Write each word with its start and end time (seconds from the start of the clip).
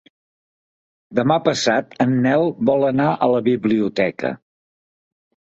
Demà 1.19 1.37
passat 1.47 1.93
en 2.07 2.15
Nel 2.23 2.47
vol 2.71 2.87
anar 2.89 3.11
a 3.11 3.29
la 3.35 3.43
biblioteca. 3.51 4.35